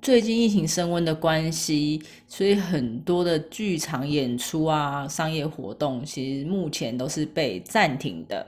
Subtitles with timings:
[0.00, 8.46] 最近疫情升温的关系，所以很多的剧场演出啊、商业活动，其实目前都是被暂停的。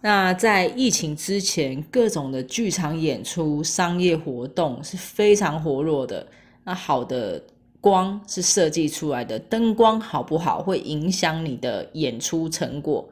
[0.00, 6.24] 那在疫情之前，各种的剧场演出、商业活动是非常活络的。
[6.62, 7.42] 那好的
[7.80, 13.06] 光是设计出来的，灯光好不好会影响你的演出成果。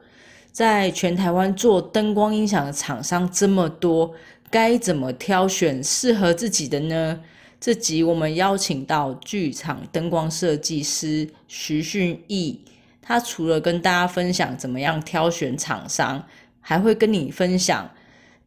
[0.51, 4.11] 在全台湾做灯光音响的厂商这么多，
[4.49, 7.19] 该怎么挑选适合自己的呢？
[7.63, 12.59] 这集我们邀请到剧场灯光设计师徐训义，
[13.01, 16.21] 他除了跟大家分享怎么样挑选厂商，
[16.59, 17.89] 还会跟你分享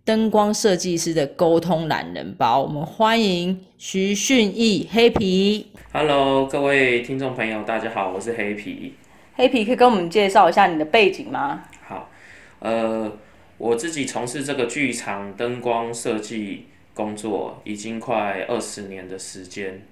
[0.05, 2.61] 灯光设计师的沟通懒人包。
[2.61, 5.69] 我们欢迎徐训义黑皮。
[5.95, 8.93] Hello，各位听众朋友，大家好，我是黑皮。
[9.35, 11.63] 黑皮可以跟我们介绍一下你的背景吗？
[11.81, 12.11] 好，
[12.59, 13.11] 呃，
[13.57, 16.67] 我自己从事这个剧场灯光设计。
[16.97, 19.83] 工作已经快二十年的时间，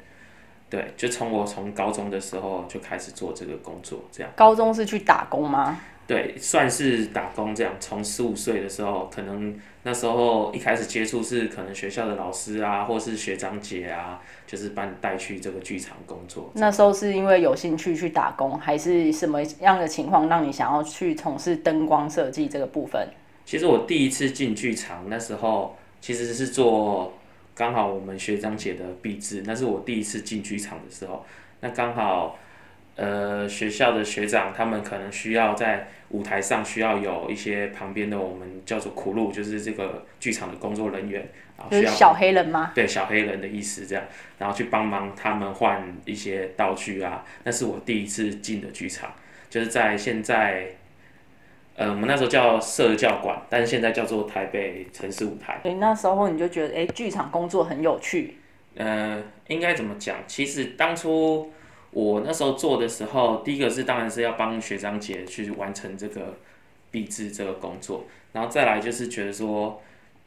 [0.71, 4.33] 对，就从我从高中的时候就开始做这个工作，这样。
[4.35, 5.79] 高中是去打工吗？
[6.07, 7.75] 对，算是打工这样。
[7.79, 16.51] 从十五岁的时候，可能那时候一开始接触是可能学校的老师啊，或是学长姐啊，就是把你带去这个剧场工作。
[16.55, 23.07] 那时候是因为有兴趣去打工，还是什么样的情况让你想要去从事灯光设计这个部分？
[23.45, 25.77] 其实我第一次进剧场那时候。
[26.05, 27.19] 其实是做
[27.55, 31.25] 刚好我们学长姐的毕制，那是我第一次进剧场的时候。
[31.61, 32.39] 那刚好，
[32.95, 41.27] 呃，学校的学长他们可能需要在舞台上需要有一些旁边的我们叫做苦路，就是这个剧场的工作人员，
[41.57, 42.73] 然后需要小黑人吗？
[42.75, 44.05] 对，小黑人的意思这样，
[44.39, 47.25] 然后去帮忙他们换一些道具啊。
[47.45, 49.11] 那是我第一次进的剧场，
[49.49, 50.67] 就是在现在。
[51.77, 55.59] 呃，我们那时候叫社教馆，但是现在叫做台北城市舞台。
[55.63, 58.37] 所以，那时候你就觉得，哎，剧场工作很有趣。
[58.77, 60.19] 呃，应该怎么讲？
[60.29, 61.51] 其实当初
[61.91, 66.37] 我那时候做的时候，第一个是当然是要帮学长姐去完成这个
[66.93, 69.83] 毕制这个工作，然后再来就是觉得说，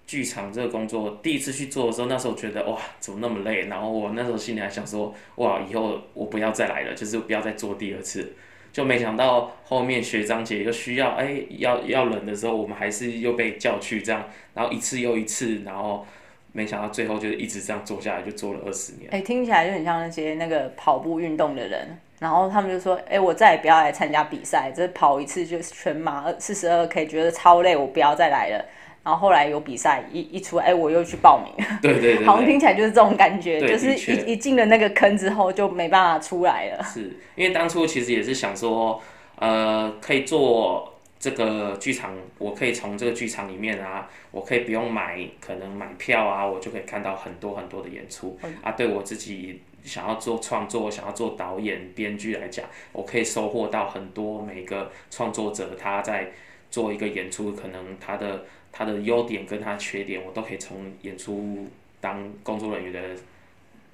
[0.05, 3.67] 剧场这个工作第一次去做的时候，那时候觉得哇，怎么那么累？
[3.67, 8.33] 然后我那时候心里还想说，哇，以后我不要再来了，就是不要再做第二次。
[8.71, 14.23] 就没想到后面学长姐又需要哎要要冷的时候，我们还是又被叫去这样，
[14.53, 16.05] 然后一次又一次，然后
[16.51, 19.09] 没想到最后就一直这样做下来，就做了二十年。
[19.11, 28.65] 哎，听起来就很像那些那个跑步运动的人，然后他们就说，哎，我再也不要来参加比赛，这跑一次就是全马二四十二 K，觉得超累，我不要再来了。
[29.07, 31.65] 然后后来有比赛一一出，哎，我又去报名。
[31.81, 32.25] 对对对。
[32.25, 36.83] 好像听起来就是这种感觉，就是一一进了那个坑之后就没办法出来了。
[36.83, 39.01] 是因为当初其实也是想说，
[39.37, 48.73] 呃，可以做这个剧场，我可以从这个剧场里面啊，我可以不用买，可能买票啊，我就可以看到很多很多的演出啊。
[48.73, 56.27] 对我自己想要做创作、想要做导演、编剧来讲，我可以收获到很多每个创作者他在
[56.69, 58.43] 做一个演出，可能他的。
[58.77, 61.65] 他的优点跟他缺点，我都可以从演出
[61.99, 62.99] 当工作人员的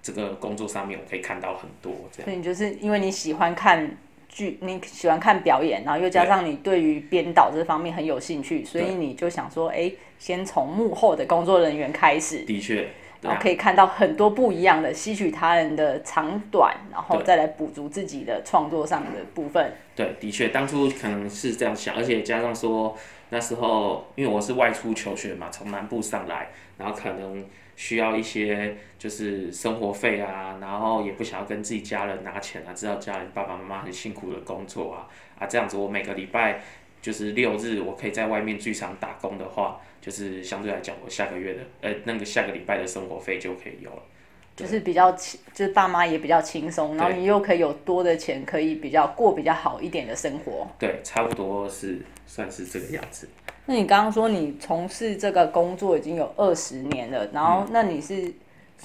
[0.01, 1.93] 这个工作上面，我可以看到很多。
[2.11, 2.25] 这样。
[2.25, 3.95] 所以你就是因为你喜欢看
[4.27, 9.89] 剧，你喜欢看表演，然后又加上你对于编导这方面很有兴趣，所以你就想说，哎，
[10.19, 12.39] 先从幕后的工作人员开始。
[12.39, 12.89] 的确。
[13.21, 19.71] 然后可以看到很多不一样的，吸取他人的长短，然后再来补足自己的创作上的部分。
[19.95, 22.97] 对，的确，当初可能是这样想，而且加上说。
[23.33, 27.43] 那时候，因为我是外出求学嘛，从南部上来，然后可能
[27.75, 35.09] 需要一些就是生活费啊，然后也不想要跟自己家人拿钱啊，知道家人爸爸妈妈很辛苦的工作啊，
[35.39, 36.61] 啊这样子，我每个礼拜
[37.01, 44.03] 就是六日，我可以在外面剧场打工的话，就是相对来讲，我下个月的呃那个下个礼拜的生活费就可以有了。
[44.55, 50.67] 就是比较轻，就是爸妈也比较轻松，然后你又可以有多的钱，可以比较过比较好一点的生活。
[50.77, 53.27] 对，差不多是算是这个样子。
[53.65, 58.31] 那你刚刚说你从事这个工作已经有二十年了，然后那你是，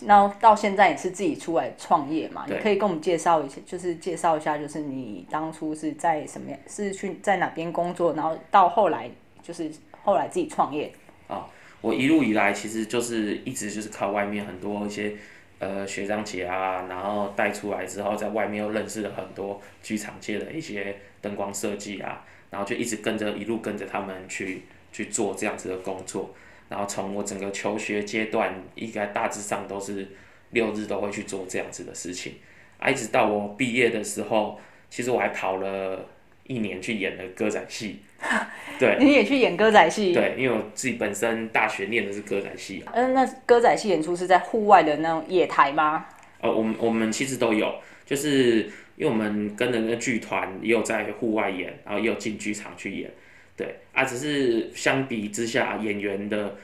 [0.06, 2.46] 然后到现在你是自己出来创业嘛？
[2.48, 9.10] 你可以跟我们介绍一下，就是介绍一下，就是你当初是在什么样，是去在哪边工作，然后到后来
[9.42, 9.70] 就是
[10.02, 10.90] 后来自己创业。
[11.26, 11.46] 啊，
[11.82, 15.14] 我一路以来其实就是一直就是靠外面很多一些。
[15.58, 24.62] 呃学长姐啊，然后带出来之后，在外面又认识了很多剧场界的一些灯光设计啊，然后就一直跟着一路跟着他们去
[24.92, 26.34] 去做这样子的工作，
[26.68, 30.06] 然后从我整个求学阶段，应该大致上都是
[30.50, 32.34] 六日都会去做这样子的事情，
[32.78, 34.58] 啊，一直到我毕业的时候，
[34.88, 36.04] 其实我还跑了
[36.48, 38.00] 一年去演了歌仔戏，
[38.80, 38.96] 对。
[38.98, 40.12] 你也去演歌仔戏？
[40.12, 42.82] 对，因为我自己本身大学念的是歌仔戏。
[42.92, 46.06] 嗯，那歌仔戏演出是在户外的那种野台吗？
[46.40, 47.72] 呃，我们我们其实都有，
[48.06, 48.62] 就是
[48.96, 53.10] 因为我们跟着那个剧团也有在户外演，然后也有进剧场去演。
[53.56, 56.56] 对，啊，只是相比之下，演员的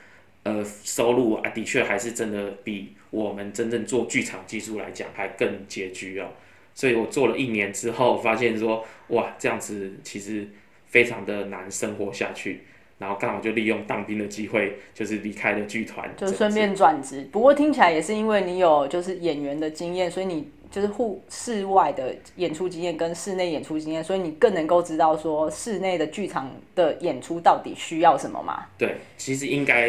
[0.45, 6.29] 呃收入啊，的确还是真的比我们真正做剧场技术来讲还更拮据哦。
[6.75, 10.47] 所以我做了一年之后，发现说，哇，这样子其实
[10.87, 12.63] 非常的难生活下去。
[12.97, 17.29] 然后刚好就利用当兵的机会，就是离开了剧团，就顺便转职。
[17.33, 28.65] 不过听起来也是因为你有就是演员的经验，所以你就是户室外的演出经验跟室内演出经验，所以你更能够知道说室内的剧场的演出到底需要什么嘛？
[28.79, 29.89] 对，其实应该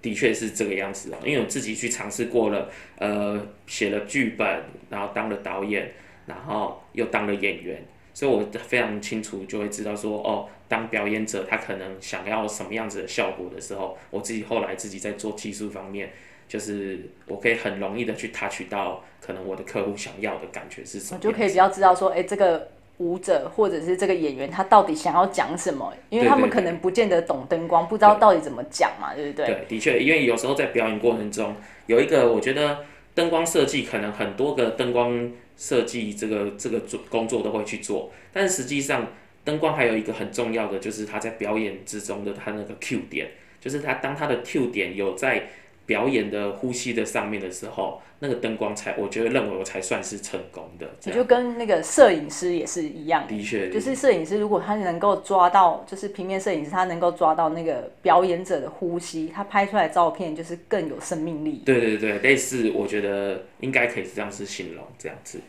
[0.00, 5.92] 的确是这个样子哦，因为我自己去尝试过了，呃，写了剧本，然后当了导演，
[6.28, 7.82] 然后又当了演员。
[8.14, 16.10] 所以，我非常清楚就会知道说，哦，当表演者他可能想要什么样子的效果的时候，我自己后来自己在做技术方面，
[16.48, 16.98] 就是
[17.28, 29.46] 我可以很容易的去 touch 到可能我的客户想要的感觉是什么，就可以比较知道说，哎，这个舞者或者是这个演员他到底想要讲什么，因为他们可能不见得懂灯光，不知道到底怎么讲嘛，对不对？
[29.46, 31.54] 对，的确，因为有时候在表演过程中，
[31.86, 32.78] 有一个我觉得
[33.14, 35.30] 灯光设计可能很多个灯光。
[35.58, 39.12] 设计这个这个做工作都会去做，但是实际上
[39.44, 45.48] 灯光还有一个很重要的，就是他在表演之中的他那个 Q 点，就是他当他的 Q 点有在
[45.88, 50.86] 表演的呼吸的上面的时候，那个灯光才我觉得认为我才算是成功的。
[51.06, 61.62] 也就跟那个摄影师也是一样，的确，就是摄影师如果他能够抓到，就是平面摄影师他能够抓到那个表演者的呼吸，他拍出来照片就是更有生命力。
[61.64, 65.40] 对对对，类似我觉得应该可以这样子形容这样子。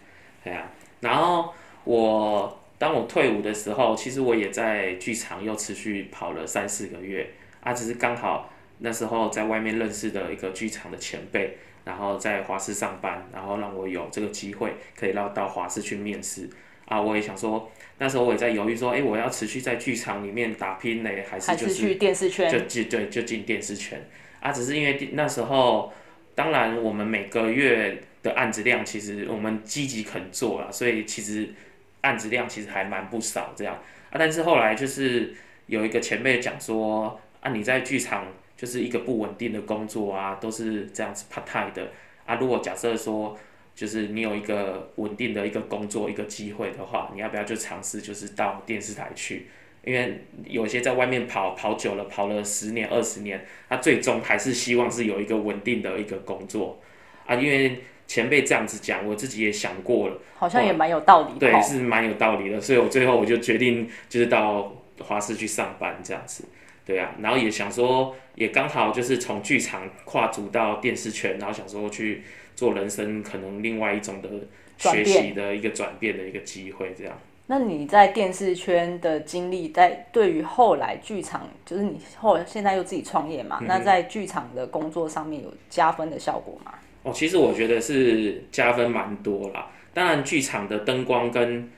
[0.42, 0.72] 对啊，
[1.02, 1.54] 然后
[1.84, 16.50] 我当我退伍的时候，其实我也在剧场又持续跑了三四个月啊，只是刚好那时候在外面认识的一个剧场的前辈，然后在华视上班，然后让我有这个机会可以到到华视去面试
[16.86, 24.02] 啊，我也想说，那时候我也在犹豫说，哎，我要持续在剧场里面打拼呢，还是就是去电视圈，就进对就进电视圈
[24.40, 25.94] 啊，只是因为那时候，
[26.36, 28.04] 当然我们每个月。
[28.22, 31.48] 的案子量其实我们积极肯做了，所以其实
[32.02, 33.74] 案子量其实还蛮不少这样
[34.10, 34.16] 啊。
[34.20, 35.34] 但是后来就是
[35.68, 38.28] 有一个前辈讲说啊，你在剧场
[38.60, 41.92] 就是一个不稳定的工作啊，都是这样子 part time 的
[42.26, 42.36] 啊。
[42.36, 43.38] 如果假设说
[43.74, 49.48] 就是你有一个稳定的一个工作一个机会的话，你要不要就尝试就是到电视台去？
[49.86, 56.80] 因为有些在外面跑跑久了，跑了十年二十年，他最终还是希望是有一个稳定的一个工作
[57.26, 57.82] 啊，因为。
[58.10, 61.38] 前辈这样子讲，我自己也想过了，好像也蛮有道理。
[61.38, 66.44] 对，是蛮有道理的，所以我最后我就决定就是到华视去上班这样子，
[66.90, 72.24] 对啊，然后也想说，也刚好就是从剧场跨足到电视圈，然后想说去
[72.56, 74.30] 做人生可能另外一种的
[74.76, 77.16] 学习的一个转变的一个机会，这样。
[77.46, 86.74] 那你在电视圈的经历，在对于后来剧场，就是你后现在又自己创业嘛，那在剧场的工作上面有加分的效果吗？
[87.04, 89.68] 哦，其实我觉得是加分蛮多啦。
[89.94, 91.70] 当然，剧场的灯光跟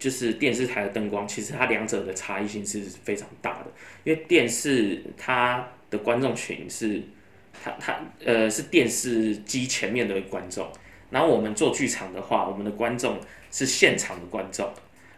[0.00, 3.66] 就是电视台的灯光，其实它两者的差异性是非常大的。
[4.02, 7.00] 因为电视它的观众群是
[7.62, 10.66] 它它呃是电视机前面的观众，
[11.10, 13.20] 然后我们做剧场的话，我们的观众
[13.52, 14.68] 是现场的观众。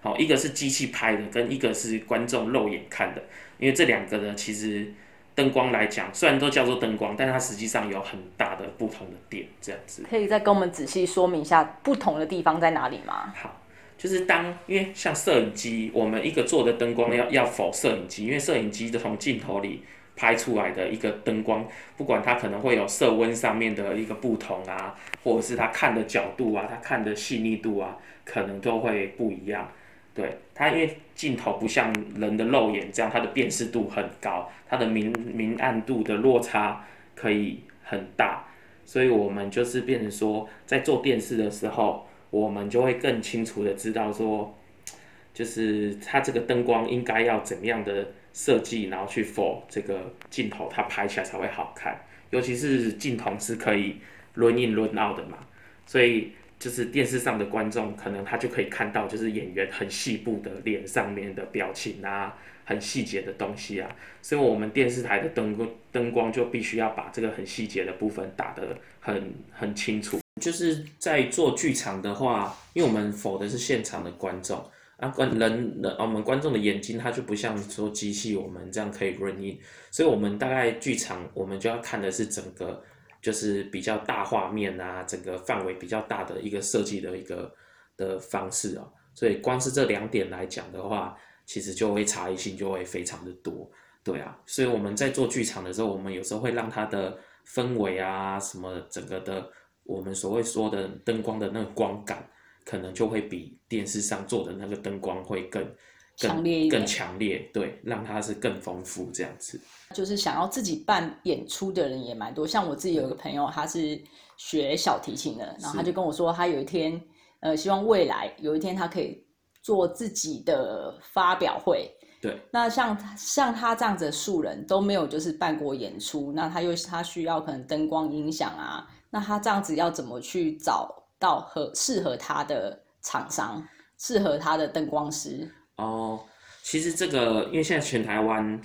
[0.02, 3.22] 好，一个是机器拍的，跟一个是观众肉眼看的。
[3.58, 4.92] 因为这两个呢，其实。
[5.34, 10.04] 灯光来讲，虽然都叫做灯光，但它实际上有很大的不同的点，这样子。
[10.06, 13.32] 可以再跟我们仔细说明一下不同的地方在哪里吗？
[13.34, 13.61] 好，
[14.02, 19.80] 就是当因为像摄影机，我们一个做的灯光要要否摄影机，因为摄影机的从镜头里
[20.16, 21.64] 拍出来的一个灯光，
[21.96, 29.70] 不管它可能会有色温上面的一个不同啊，或者是它看的角度啊，它看的细腻度啊，可能都会不一样。
[30.12, 38.44] 对它，因为镜头不像人的肉眼这样，它的辨识度很高，它的明明暗度的落差可以很大，
[38.84, 44.58] 所以我们就是变成说，在做电视的时候，我们就会更清楚的知道说，
[45.34, 53.96] 就是它这个灯光应该要怎么样的设计，然后去 for 这个镜头，它拍起来才会好看，尤其是镜头是可以
[54.34, 55.36] 轮 in 轮 out 的嘛，
[55.84, 62.34] 所以就是电视上的观众可能他就可以看到，就是演员很细部的脸上面的表情啊，
[62.64, 70.21] 很细节的东西啊，所以我们电视台的灯光灯光就必须要把这个很细节的部分打得很很清楚。
[70.42, 74.62] 就是在做剧场的话，因为我们否的是现场的观众。
[74.98, 79.58] 啊，观人人，我们观众的眼睛，它就不像说机器，我们这样可以 run in，
[79.90, 82.80] 所以我们大概剧场，我们就要看的是整个，
[83.20, 87.52] 就是比较大画面啊，整个范围比较大的一个设计的一个
[87.96, 93.68] 的方式啊，所以光是这两点来讲的话，其实就会差异性就会非常的多，
[94.04, 99.50] 对啊，所以我们在做剧场的时候，我们有时候会让它的氛围啊，什么整个的，
[99.84, 102.28] 我们所谓说的灯光的那个光感。
[102.64, 105.68] 可能就会比电视上做的那个灯光会更
[106.16, 109.60] 强烈更强烈，对，让它是更丰富这样子。
[109.92, 114.00] 就是想要自己办演出的人也蛮多，像我自己有一个朋友，他是
[114.36, 117.02] 学小提琴的，然后他就跟我说，他有一天，
[117.40, 119.26] 呃，希望未来有一天他可以
[119.60, 121.90] 做自己的发表会。
[122.20, 122.38] 对。
[122.52, 130.98] 那像像他这样子的素人都没有就是办过演出，那他又他需要可能灯光音响啊，那他这样子要怎么去找？
[131.22, 133.64] 到合适合他的厂商，
[133.96, 135.48] 适合他的灯光师。
[135.76, 136.18] 哦，
[136.64, 138.60] 其实这个，因为现在全台湾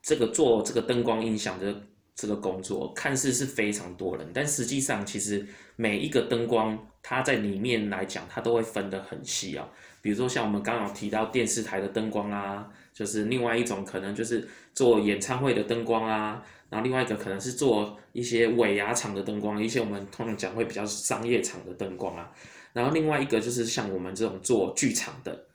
[0.00, 1.74] 这个做这个灯光音响的
[2.14, 9.68] 这个工作，看似是非常多人，但实际上其实每一个灯光，它在里面来讲，它都会分得很细啊。
[10.02, 16.44] 比如说像我们刚刚提到电视台的灯光啊，就是另外一种可能就是做演唱会的灯光啊。
[16.68, 22.32] 然后另外一个可能是做一些尾牙厂的灯光，一些我们通常讲会比较商业场的灯光啊。
[22.72, 25.46] 然后另外一个就是像我们这种做剧场的，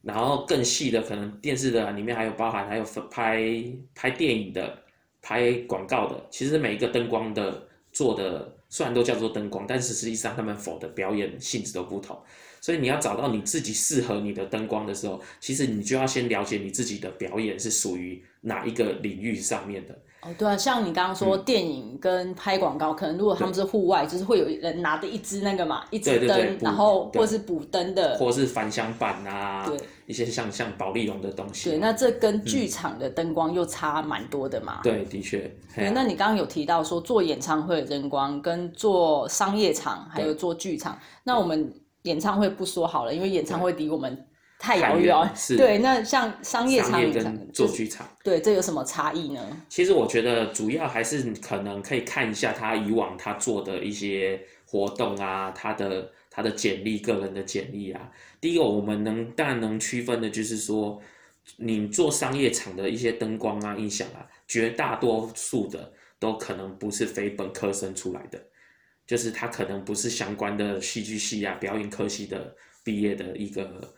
[0.00, 3.62] 然后更细的可能电视的里面还有包含还有拍
[3.94, 4.82] 拍电影的、
[5.20, 6.26] 拍广告的。
[6.30, 12.18] 其实每一个灯光的做的虽然都叫做灯光，但是实际上他们否的表演性质都不同。
[12.66, 19.96] 所以你要找到你自己适合你的灯光的时候，其实你就要先了解你自己的表演是属于哪一个领域上面的。
[20.22, 31.70] 哦，对啊，像你刚刚说电影跟拍广告，可能如果他们是户外，就是会有人拿着一支那个嘛，一支灯，然后或是补灯的，或是反响板啊，对，一些像像保利龙的东西。
[31.70, 34.80] 对，那这跟剧场的灯光又差蛮多的嘛。
[34.82, 35.48] 对，的确。
[35.76, 41.72] 对，那你刚刚有提到说做演唱会的灯光，跟做商业场，还有做剧场，那我们
[42.06, 44.26] 演唱会不说好了，因为演唱会离我们。
[44.58, 45.76] 太遥远 是，对。
[45.78, 49.40] 那像商业场跟做剧场，对，这有什么差异呢？
[49.68, 58.10] 其实我觉得主要还是可能可以看一下他以往他做的一些活动啊，他的他的简历，个人的简历啊。
[58.40, 60.98] 第一个，我们能当然能区分的就是说，
[61.58, 68.42] 你做商业场的一些灯光啊、音响啊，绝大多数的都可能不是非本科生出来的，
[69.06, 73.94] 就是他可能不是相关的戏剧系啊、表演科系的毕业的一个。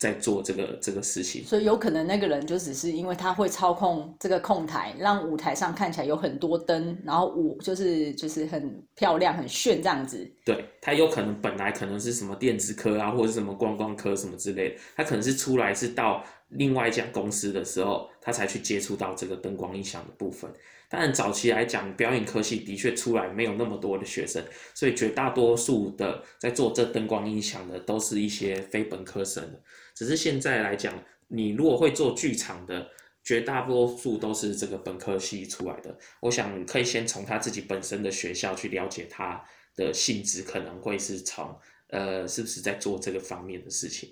[0.00, 10.24] 在做这个这个事情，所以有可能那个人就只是因为他会操控这个控台，让舞台上看起来有很多灯，然后舞就是就是很漂亮、很炫这样子。
[10.44, 20.48] 对他有可能本来可能是什么电子科啊，或者是什么观光科什么之类的，他可能是出来是到另外一家公司的时候，他才去接触到这个灯光音响的部分。
[20.90, 24.42] 但，早期来讲，表演科系的确出来没有那么多的学生，
[24.74, 29.60] 所以绝大多数的在做这灯光音响的，都是一些非本科生。
[29.94, 32.88] 只是现在来讲，你如果会做剧场的，
[33.22, 35.94] 绝大多数都是这个本科系出来的。
[36.20, 39.44] 我想可以先从他自己本身的学校去了解他
[39.76, 41.54] 的性质，可能会是从
[41.88, 44.10] 呃是不是在做这个方面的事情。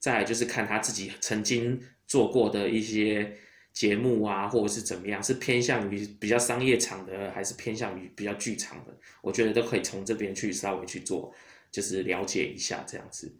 [0.00, 3.32] 再来就是看他自己曾经做过的一些。
[3.76, 8.92] 节目啊，或者是怎么样，是偏向于比较商业场的，还是偏向于比较剧场的？
[9.20, 11.30] 我觉得都可以从这边去稍微去做，
[11.70, 13.30] 就是了解一下这样子。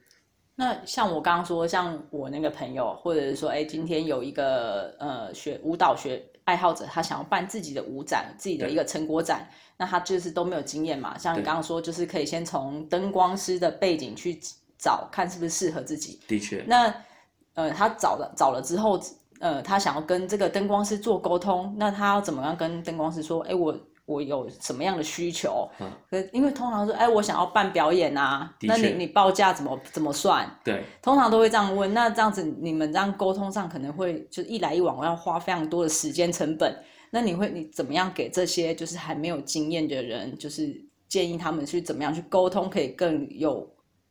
[0.55, 11.16] 那像我刚刚说，像我那个朋友，或者是说，哎，今天有一个呃学舞蹈学爱好者，他想要办自己的舞展，自己的一个成果展，那他就是都没有经验嘛。
[11.16, 14.38] 像你刚刚说，就是可以先从灯光师的背景去
[14.78, 16.21] 找，看是不是适合自己。
[16.28, 16.62] 的确。
[16.69, 16.95] 那
[17.55, 19.00] 呃，他找了找了之后。
[19.40, 23.40] 呃，他想要跟这个灯光师做沟通，那他要怎么样跟灯光师说？
[23.43, 25.69] 哎，我我有什么样的需求？
[25.81, 30.49] 嗯，因为通常说，哎，我想要办表演啊，那你你报价怎么怎么算？
[30.64, 31.93] 对，通常都会这样问。
[31.93, 36.75] 那这样子，你们这样沟通上可能会就一来一往，要花非常多的时间成本。
[37.11, 40.75] 那你会你怎么样给这些就是还没有经验的人，就是
[41.09, 43.69] 建议他们去怎么样去沟通，可以更有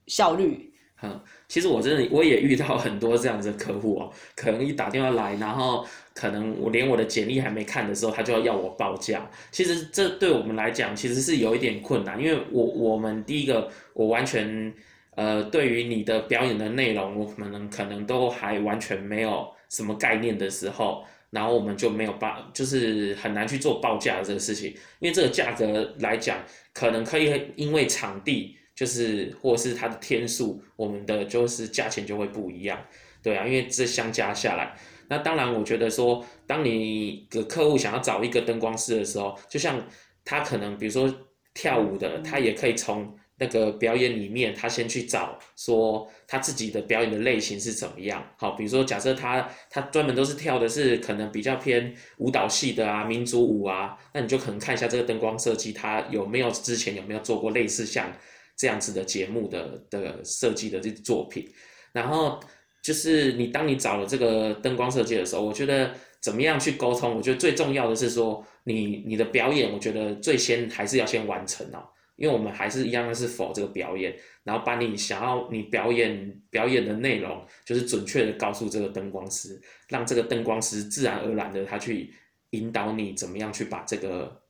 [0.08, 0.72] 效率？
[1.06, 5.86] 嗯，其实我真的我也遇到很多这样子的客户哦，可能一打电话来，然后
[6.16, 9.30] 可能我连我的简历还没看的时候，他就要要我报价。
[9.52, 14.74] 其实这对我们来讲，其实是有一点困难，因为我我们第一个，我完全
[15.16, 26.40] 呃，对于你的表演的内容，我们可能都还完全没有什么概念的时候，然后我们就没有报，就是很难去做报价这个事情，因为这个价格来讲，
[26.74, 32.80] 可能可以因为场地，就是或是它的天数，我们的就是价钱就会不一样，
[33.24, 34.76] 对啊，因为这相加下来。
[35.08, 39.82] 那当然，我觉得说，当你的客户想要找一个灯光师的时候，就像
[40.24, 41.14] 他可能，比如说
[41.54, 48.26] 跳舞的，他也可以从那个表演里面，他先去找说他自己的表演的类型是怎么样。
[48.38, 58.12] 好，比如说假设他他专门都是跳的是可能比较偏舞蹈系的啊，民族舞啊，那你就可能看一下这个灯光设计，他有没有之前有没有做过类似像
[58.56, 61.50] 这样子的节目的的设计的这作品，
[61.94, 62.40] 然后。
[62.86, 67.16] 就是你当你找了这个灯光设计的时候，我觉得怎么样去沟通？
[67.16, 71.82] 我觉得最重要的是说，你你的表演，我觉得最先还是要先完成哦，
[72.16, 79.60] 因为我们还是一样的是否这个表演，然后把你想要你表演表演的内容，就是准确的告诉这个灯光师，
[79.90, 82.14] 让这个灯光师自然而然的他去
[82.52, 84.44] 引导你怎么样去把这个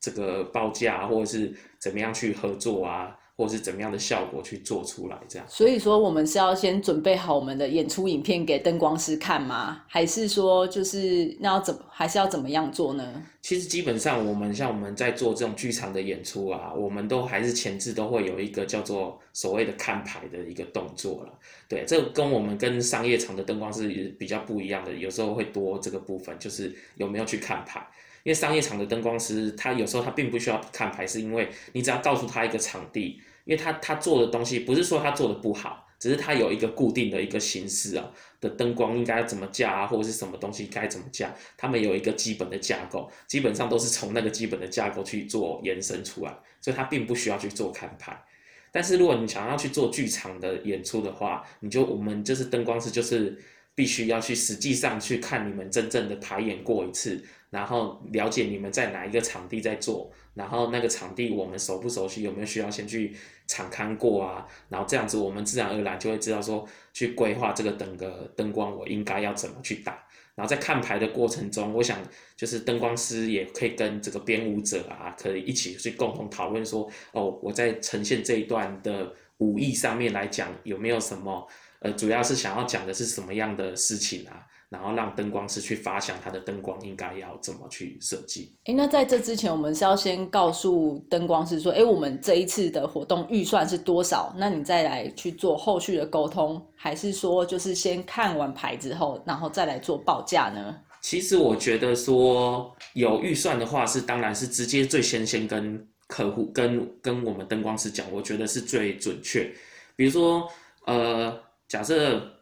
[0.00, 3.16] 这个报价，或者是怎么样去合作啊。
[3.38, 5.46] 或是怎么样的效果去做出来，这样。
[5.48, 9.80] 所以说，我们是要先准备好我们的演出影片给灯光师看吗？
[9.86, 13.22] 还是说，就是那要怎么，还是要怎么样做呢？
[13.40, 21.32] 其实基本上，我们像我们在做这种剧场的演出啊，我们都还是前置都会有一个叫做所谓的看牌的一个动作了。
[21.68, 23.86] 对，这跟我们跟商业场的灯光师
[24.18, 27.86] 比较不一样的，有时候会多这个部分，就是有没有去看牌。
[28.24, 33.20] 因为商业场的灯光师，他有时候他并不需要看牌，是因为你只要告诉他一个场地。
[33.48, 38.04] 因为他他做的东西不是说他做的不好，只是他有一个固定的一个形式啊
[38.42, 48.22] 的灯光应该怎么架啊，或者是什么东西该怎么架，他们有一个基本的架构，基本上都是从那个基本的架构去做延伸出来，所以他并不需要去做看牌。
[48.70, 53.42] 但是如果你想要去做剧场的演出的话，你就我们就是灯光师就是
[53.74, 57.24] 必须要去实际上去看你们真正的排演过一次。
[57.50, 63.14] 然后了解你们在哪一个场地在做，然后那个场地我们熟不熟悉，有没有需要先去
[63.46, 64.46] 场看过啊？
[64.68, 70.04] 然后这样子我们自然而然就会知道说，去规划这个灯个灯光我应该要怎么去打。
[70.34, 71.98] 然后在看牌的过程中，我想
[72.36, 81.48] 就是灯光师也可以跟这个编舞者啊，可以一起去共同讨论说，哦，我在呈现这一段的武艺上面来讲有没有什么，
[81.80, 84.46] 呃，主要是想要讲的是什么样的事情啊？
[84.68, 88.54] 然后让灯光师去发想它的灯光应该要怎么去设计。
[88.64, 94.34] 哎，那在这之前，我们是要先告诉灯光师说，哎，我们这一次的活动预算是多少？
[94.36, 100.76] 那你再来去做后续的沟通，还是说就是先看完牌之后，然后再来做报价呢？
[101.00, 109.50] 其实我觉得说有预算的话，是当然是直接最先先跟客户跟跟我们灯光师讲，我觉得是最准确。
[109.96, 110.46] 比如说，
[110.84, 112.37] 呃，假设。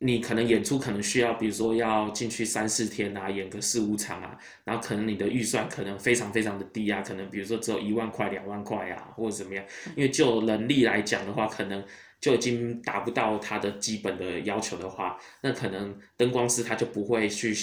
[0.00, 9.64] 你可能演出可能需要，比如说要进去三四天啊，演个四五场啊，然后可能你的预算可能非常非常的低啊，可能比如说只有一万块、两万块啊，或者怎么样，
[9.96, 11.82] 因为就能力来讲的话，可能
[12.20, 17.54] 就已经达不到他的基本的要求的话，那可能灯光师他就不会去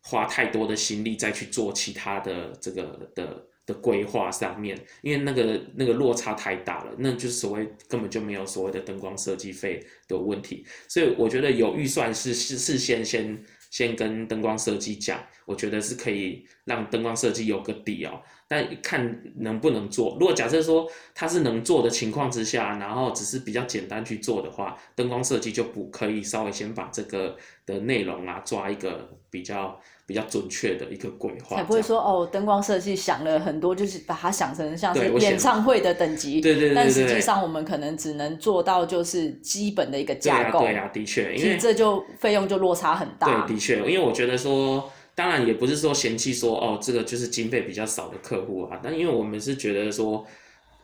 [0.00, 3.46] 花太多的心力再去做其他的这个的。
[3.66, 20.16] 的规划上面，因为那个那个落差太大了，那就是所谓根本就没有所谓的灯光设计费的问题，所以我觉得有预算是是事先先先跟灯光设计讲，我觉得是可以让灯光设计有个底哦，但看能不能做。
[20.20, 29.80] 如果假设说他是能做的情况之下，然后只是比较简单去做的话，灯光设计就不可以稍微先把这个的内容啊抓一个比较。
[30.06, 40.60] 比较准确的一个规划，才不会说哦，灯光设计想了很多，就是把它想成像是演唱会的等级，对对对但实际上我们可能只能做到就是基本的一个架构。
[40.60, 43.46] 对呀，的确，因为这就费用就落差很大。
[43.46, 50.24] 对，的确，因为我觉得说，当然也不是说嫌弃说哦，这个就是经费比较少的客户啊，但因为我们是觉得说，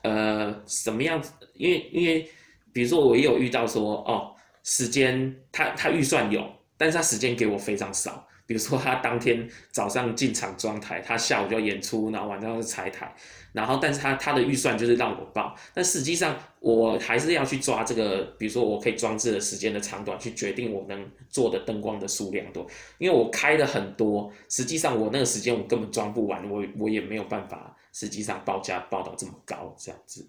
[0.03, 1.31] 呃，什么样子？
[1.55, 2.29] 因为因为
[2.73, 4.33] 比如说我也有遇到说哦，
[4.65, 6.45] 时间他他预算有，
[6.77, 8.27] 但是他时间给我非常少。
[8.45, 13.15] 比如说他当天早上进场装台，他下午就要演出，然后晚上是拆台，
[13.53, 22.67] 然后但是他他的预算就是让我报，但实际上我还是要去抓这个，比如说我可以装置的时间的长短，去决定我能做的灯光的数量多，
[22.99, 30.29] 因为我开的很多，实际上我那个时间我根本装不完，我我也没有办法，实际上报价报到这么高这样子。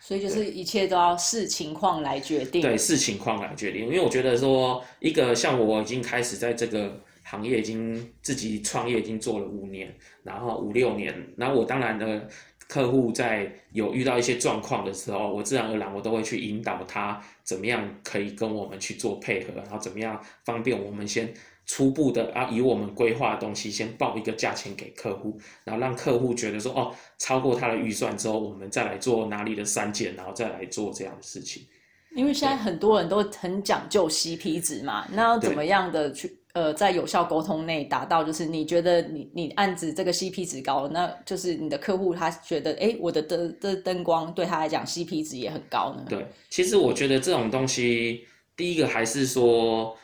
[0.00, 2.60] 所以就是一切都要视情况来决定。
[2.60, 7.00] 对，视情况来决定，因为我觉得说一个像我已经开始在这个。
[7.24, 12.22] 行业已经自己创业已经做了五年，然后五六年，然后我当然呢。
[12.66, 21.30] 客户在有遇到一些状况的时候，我自然而然我都会去引导他怎么样可以跟我们去做配合，然后怎么样方便我们先
[21.66, 31.62] 初步的啊，以我们规划的东西先报一个价钱给客户，然后让客户觉得说哦，超过他的预算之后，我们再来做哪里的删减，然后再来做这样的事情。
[32.16, 36.38] 因为现在很多人都很讲究 CP 值嘛，那要怎么样的去？
[36.54, 46.06] 呃，在有效沟通内达到，就是你觉得你你案子这个 CP 值高，那就是你的客户他觉得，哎，我的灯的灯光对他来讲 CP 值也很高呢。
[46.08, 48.24] 对，其实我觉得这种东西，
[48.56, 49.96] 第一个还是说，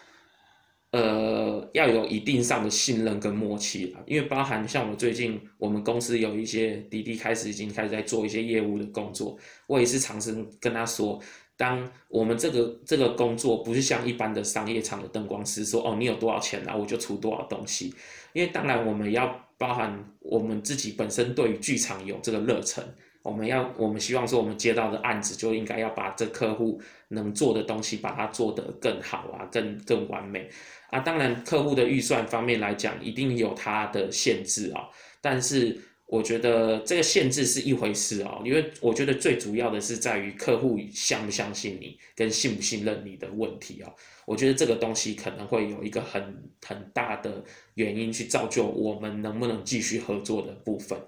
[0.91, 11.23] 呃，要有一定上的信任跟默契吧，因为包含像我最近我们公司有一些滴滴开始已经开始在做一些业务的工作，我也是常常跟他说。
[11.61, 17.95] 当我们这个这个工作不是像一般的商业场的灯光师说哦，你有多少钱啊，我就出多少东西。
[18.33, 22.83] 因为当然我们要包含我们自己本身对于剧场有这个热忱，
[23.23, 30.49] 我们要我们希望说我们接到的案子就应该要把这客户能做的东西把它做得更好啊，更更完美
[30.89, 31.01] 啊。
[31.01, 34.89] 当然客户的预算方面来讲，一定有它的限制啊，
[35.21, 35.79] 但是。
[36.11, 43.95] 我觉得这个限制是一回事哦，因为我觉得最主要的是在于客户相不相信你，跟信不信任你的问题哦。
[44.27, 47.45] 我觉得这个东西可能会有一个很很大的
[47.75, 50.99] 原因去造就我们能不能继续合作的部分。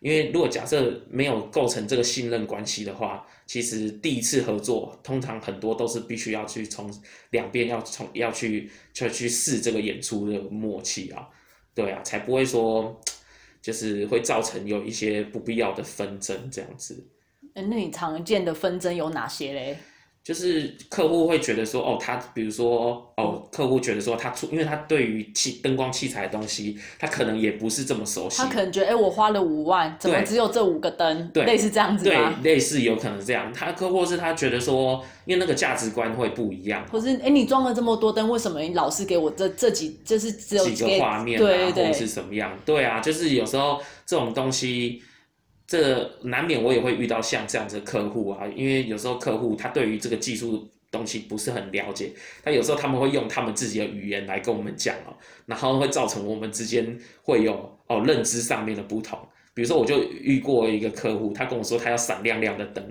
[0.00, 6.90] 因为如果假设没有构成这个信任关系的话，其实第一次合作通常很多都是必须要去从
[7.28, 11.28] 两边要从要去去去试这个演出的默契啊，
[11.74, 12.98] 对啊，才不会说。
[13.66, 17.04] 就是会造成有一些不必要的纷争，这样子。
[17.52, 19.76] 那你常见的纷争有哪些嘞？
[20.26, 28.38] 就是客户会觉得说，哦，他比如说，哦，客户觉得说他出，因为他对于器灯光器材的东西，他可能也不是这么熟悉。
[28.38, 31.28] 他可能觉得，哎，我花了五万，怎么只有这五个灯？
[31.32, 33.52] 对，类似这样子对，类似有可能这样。
[33.52, 36.84] 他客户是他觉得说，因为那个价值观会不一样。
[36.90, 42.50] 或是，哎，你装了这么多灯，为什么你老是给我这这几，就是只有几个画面啊，或是什么样？
[42.64, 45.00] 对啊，就是有时候这种东西。
[45.66, 52.12] 这难免我也会遇到像这样子的客户啊，因为有时候客户他对于这个技术东西不是很了解，
[52.44, 55.12] 他有时候他们会用他们自己的语言来跟我们讲哦，
[55.44, 59.18] 然后会造成我们之间会有哦认知上面的不同。
[59.54, 62.84] 比如说我就遇过一个客户，他跟我说他要闪亮亮的灯，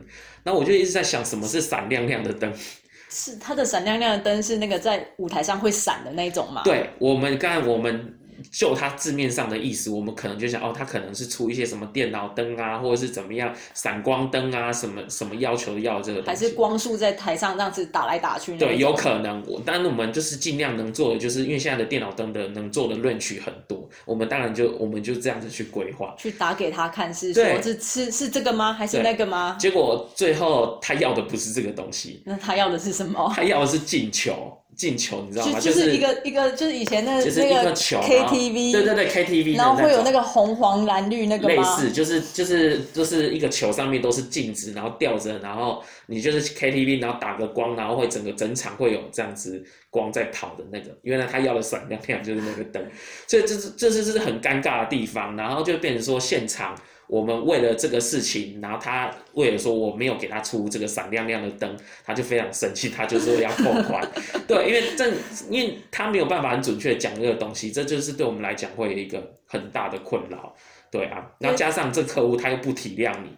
[0.44, 2.52] 那我就一直在想什么是闪亮亮的灯？
[3.10, 6.64] 是它的闪亮亮的灯是那个在舞台上会闪的那种吗？
[6.66, 8.14] 对，我们刚才我们。
[8.52, 18.58] 就它字面上的意思，我们可能就想哦，它可能是出一些什么电脑灯啊，或者是怎么样闪光灯啊，什么什么要求要这个东西还是光束在台上这样子打来打去。
[18.58, 19.44] 对，有可能。
[19.48, 26.16] 我当然我们就是尽量能做的，就是因为现在的电脑灯的能做的论取很多，我们当然就我们就这样子去规划。
[26.18, 28.74] 去打给他看是说是是是这个吗？
[28.74, 29.56] 还是那个吗？
[29.60, 32.22] 结果最后他要的不是这个东西。
[32.26, 33.32] 那他要的是什么？
[33.36, 34.52] 他要的是进球。
[34.76, 35.60] 进球，你知道吗？
[35.60, 50.96] 就是一个一个，就是以前的那个球 KTV，对对对，KTV，然后会有那个红黄蓝绿那个类似，就是就是就是一个球上面都是镜子，然后吊着，然后你就是 KTV，然后打个光，然后会整个整场会有这样子光在跑的那个。
[51.04, 52.84] 原来他要的闪亮亮就是那个灯，
[53.28, 56.76] 所以这是这是这是很尴尬的地方，然后就变成说现场。
[57.08, 64.04] 我们为了这个事情，然后他为了说我没有给他出这个闪亮亮的灯，他就非常生气，他就说要扣款。
[64.48, 65.08] 对，因为这
[65.50, 70.56] 因为他没有办法很准确讲这个东西，这就是对我们来讲会有一个很大的困扰。
[70.90, 73.30] 对啊，然后加上这客户他又不体谅你，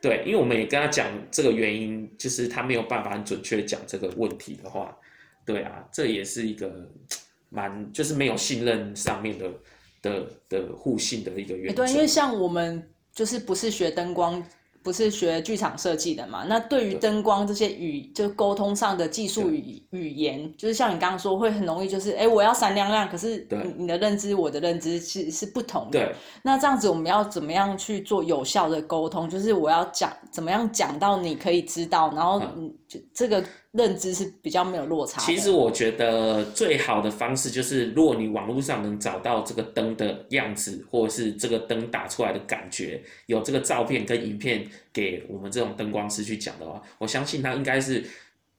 [0.00, 4.96] 对，因为我们也跟他讲这个原因，就是他没有办法很准确讲这个问题的话，
[5.44, 6.88] 对啊，这也是一个
[7.50, 9.50] 蛮就是没有信任上面的
[10.00, 11.74] 的的互信的一个原因。
[11.74, 12.88] 对，因为像我们。
[13.14, 14.42] 就是不是学灯光，
[14.82, 16.44] 不是学剧场设计的嘛？
[16.48, 23.46] 那对于灯光这些语，就沟通上的技术语语言，就是像你刚刚说，会很容易就是，哎，我要闪亮亮，可是
[23.76, 26.14] 你的认知，我的认知是是不同的。
[26.42, 29.28] 那这样子，我们要怎么样去做有效的沟通？
[29.28, 32.72] 就是我要讲怎么样讲到你可以知道，然后嗯，
[33.14, 33.44] 这个。
[33.72, 35.20] 认知是比较没有落差。
[35.20, 48.04] 其实我觉得最好的方式就是，如果你网络上能找到这个灯的样子，或者是这个灯打出来的感觉，有这个照片跟影片给我们这种灯光师去讲的话，我相信他应该是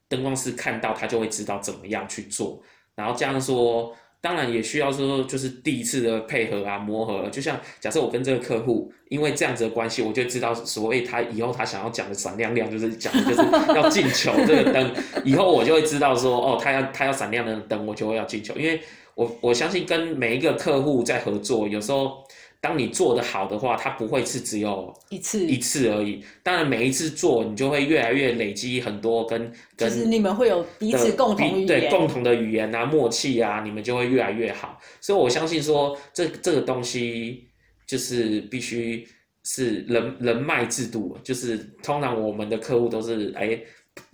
[0.08, 2.63] 灯光师看到他就会知道怎么样去做，
[2.96, 3.94] 然后这样说。
[4.21, 7.27] 当然也需要说，就是第一次的配合啊、磨合。
[7.29, 13.41] 就像假设我跟这个客户，因为这样子的关系，我就知道所谓他以后他想要讲的闪亮亮，就是讲的就是
[13.73, 14.93] 要进球这个灯。
[15.25, 18.53] 以后我就会知道说，哦，他要他要闪亮的灯，我就会要进球。
[18.55, 18.79] 因为
[19.15, 22.23] 我我相信跟每一个客户在合作，有时候
[22.62, 26.24] 当你做的好的话，它不会是只有一次一次而已。
[26.43, 34.80] 当然，每一次做，你就会越来越累积很多跟跟就是你们会有彼此共同语言，对共同的语言啊、默契啊，你们就会越来越好。
[35.02, 37.47] 所以我相信说，这这个东西
[37.88, 39.08] 就是必须
[39.43, 43.60] 是人人脉制度，就是通常我们的客户都是哎。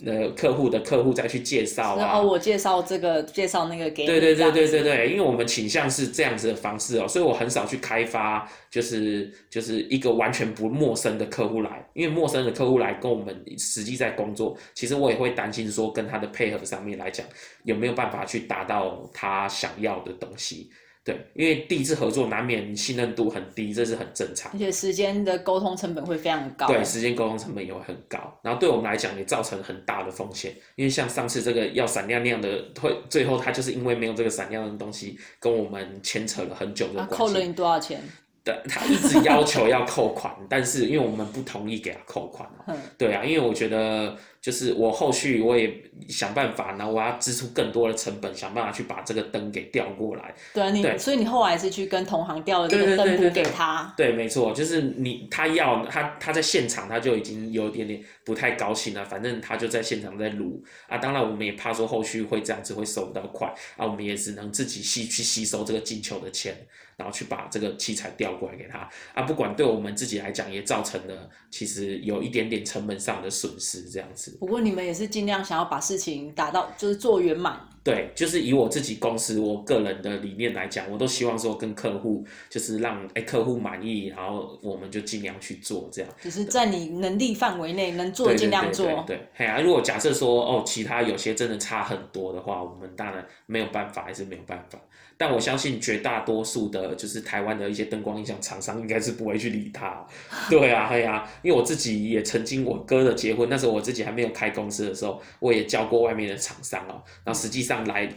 [0.04, 17.24] 呃，客户的客户再去介绍啊，然后我介绍这个，介绍那个给你，对对对对对对，因为我们倾向是这样子的方式哦，所以我很少去开发，就是就是一个完全不陌生的客户来，因为陌生的客户来跟我们实际在工作，其实我也会担心说跟他的配合上面来讲，
[17.62, 20.70] 有没有办法去达到他想要的东西。
[21.08, 24.58] 对，因为第一次合作难免信任度很低，这是很正常而。
[24.58, 26.66] 且时间的沟通成本会非常高。
[26.66, 30.54] 对，时间沟通成本也会很高，然后对我们来讲也造成很大的风险。
[30.76, 37.16] 因为像上次这个要闪亮亮的，会最后他就是因为没有这个闪亮亮的东西，跟我们牵扯了很久的那关系。
[37.16, 38.02] 扣了你多少钱？
[38.48, 42.48] 对，他一直要求要扣款， 但是因为我们不同意给他扣款
[42.96, 45.70] 对啊，因为我觉得就是我后续我也
[46.08, 50.34] 想办法，然后我要支出更多的成本，想办法去把这个灯给调过来。
[50.54, 53.92] 对啊，你对所以你后来是去跟同行调了这个灯补给对对对对他。
[53.94, 60.96] 对，没错，就是你他要他他在现场他就已经有一点点不太高兴了，反正他就在现场在撸啊。
[60.96, 66.56] 当然我们也怕说后续会这样子会收不到款啊，我们也只能自己吸去吸收这个进球的钱，
[66.98, 69.22] 然后去把这个器材调过来给他啊。
[69.22, 74.36] 不管对我们自己来讲，也造成了其实有一点点成本上的损失，这样子。
[74.38, 77.58] 不过你们也是尽量想要把事情达到，就是做圆满。
[77.84, 86.10] 对，就是以我自己公司我个人的理念来讲，我都希望说跟客户就是让哎客户满意，然后我们就尽量去做这样。
[86.22, 88.84] 就是在你能力范围内能做的尽量做。
[88.84, 94.78] 对对对对，嘿啊，如果假设说哦，其他有些真的差很多的话，我们当然没有办法，还是没有办法。
[95.18, 100.06] 但我相信绝大多数的，就是台湾的一些灯光音响厂商，应该是不会去理他。
[100.48, 108.08] 对啊，对啊，因为我自己也曾经我哥的结婚，那时候我自己还没有开公司的时候，我也叫过外面的厂商哦，然后实际上来呃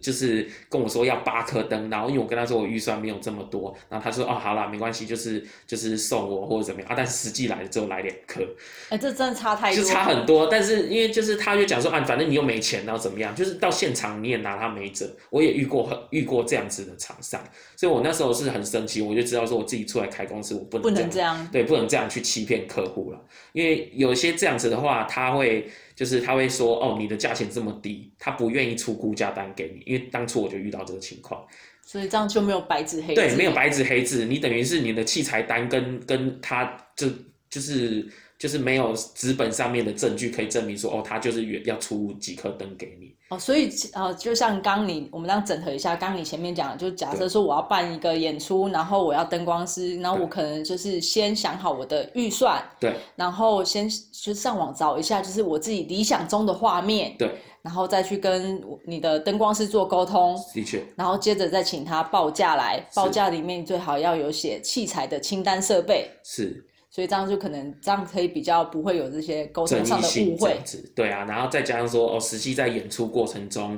[0.00, 8.42] 就是跟我说要八颗灯，然后因为我跟他说我预算没有这么多，然后他说哦好啦，没关系，就是就是送我或者怎么样啊，但实际来了之后来两颗，
[8.88, 9.82] 哎、这真的差太多。
[9.82, 15.08] 就差很多，但是因为就是他就讲说啊，反正你又没钱，然后怎么样，就是到现场你也拿他没辙。
[15.30, 17.40] 我也遇过很遇过这样子的厂商，
[17.76, 21.48] 所以我那时候是很生气，我就知道说我自己出来开公司，我不能这样。
[21.52, 23.20] 对，不能这样去欺骗客户了。
[23.52, 31.44] 因为有些这样子的话，他会就是他会说哦，你的价钱这么低，他不愿意出估价单给你，因为当初我就遇到这个情况。
[31.84, 33.20] 所以这样就没有白纸黑字。
[33.20, 36.64] 对，没有白纸黑字，你等于是你的器材单跟跟他
[36.96, 37.08] 就
[37.50, 38.08] 就是
[38.42, 43.14] 就是没有纸本上面的证据可以证明说哦，他就是原要出几颗灯给你。
[43.28, 52.96] 哦，所以呃，就像刚你我们这样整合一下，刚你前面讲的，就假设说我要办一个演出，然后我要灯光师，然后我可能就是先想好我的预算，对。
[53.14, 57.30] 然后先就上网找一下，就是我自己理想中的画面，对，
[57.62, 70.58] 然后再去跟你的灯光师做沟通，的确，然后接着再请他报价来，报价里面最好要有写器材的清单设备，是所以这样就可能这样可以比较不会有这些沟争通上的误会
[70.94, 73.76] 对啊，然后再加上说哦，实际在演出过程中，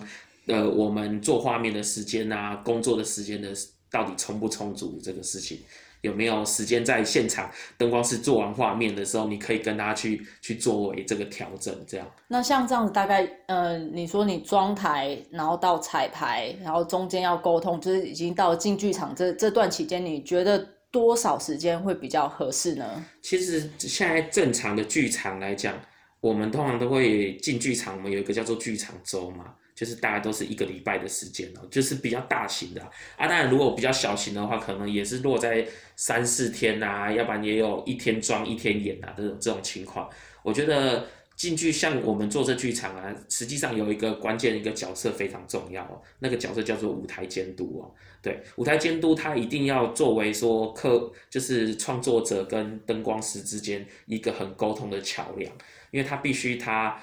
[0.48, 3.50] 呃，我们做画面的时间啊，工作的时间的
[3.88, 5.61] 到底充不充足这个事情。
[6.00, 23.04] 有没有时间在现场灯光师做完画面的时候，你可以跟他去去作为这个调整，这样那像这样子，大概呃，你说你装台，然后到彩排，然后中间要沟通，就是已经到了进剧场这这段期间，你觉得多少时间会比较合适呢？
[23.20, 25.74] 其实现在正常的剧场来讲，
[26.20, 32.88] 我们通常都会进剧场，我们有一个叫做剧场周嘛，就是大概都是一个礼拜的时间哦，就是比较大型的啊。
[33.16, 40.09] 啊当然，如果比较小型的话，可能也是落在三四天啊，要不然也有一天装一天演啊这种这种情况。
[40.44, 47.92] 我觉得进去像我们做这剧场啊，实际上有一个关键的一个角色非常重要哦，那个角色叫做舞台监督哦。
[48.22, 55.52] 对，舞台监督他一定要作为说客，就是创作者跟灯光师之间一个很沟通的桥梁，
[55.90, 56.98] 因为他必须他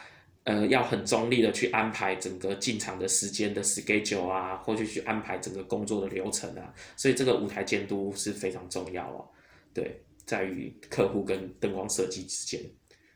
[0.45, 9.27] 呃要很中立的去安排整个进场的时间的 schedule 啊，或者去安排整个工作的流程啊，所以这个舞台监督是非常重要哦。
[9.73, 12.61] 对，在于客户跟灯光设计之间。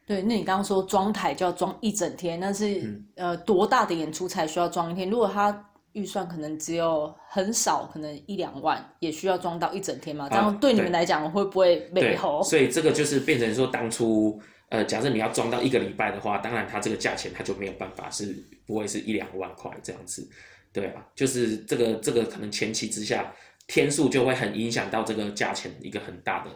[0.05, 5.09] 对，那你刚刚说装台就要装一整天，那是、嗯呃多大的演出才需要装一天？
[5.09, 10.29] 如果他预算可能只有很少，可能一两万，也需要装到一整天嘛？
[10.29, 12.43] 这样对你们对来讲会不会美对猴，？
[12.43, 14.39] 所以这个就是变成说，当初
[14.69, 18.35] 呃，假设你要装到一个礼拜的话，当然它这个价钱它就没有办法是
[18.67, 20.27] 不会是一两万块这样子。
[20.73, 23.33] 对啊，就是这个这个可能前期之下
[23.65, 26.51] 天数就会很影响到这个价钱一个很大的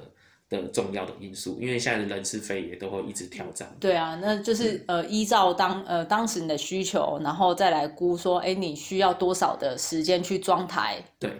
[0.49, 3.69] 的重要的因素，因为现在的人事费也都会一直挑战。
[3.79, 11.03] 对啊，那就是呃依照当呃当时你的需求，然后再来估说，哎，你需要多少的时间去装台？
[11.19, 11.31] 对。